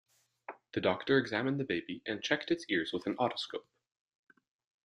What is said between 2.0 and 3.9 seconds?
and checked its ears with an otoscope.